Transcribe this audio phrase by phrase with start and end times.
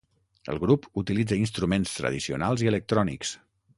[0.53, 3.37] El grup utilitza instruments tradicionals i electrònics.